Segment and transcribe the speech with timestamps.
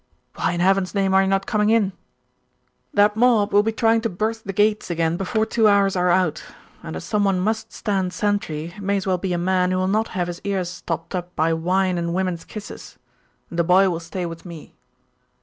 [0.33, 1.91] 'Why in heaven's name are you not coming in?'
[2.95, 6.43] 'That mob will be trying to burst the gates again before two hours are out;
[6.81, 9.77] and as some one must stand sentry, it may as well be a man who
[9.77, 12.97] will not have his ears stopped up by wine and women's kisses.
[13.51, 14.73] The boy will stay with me.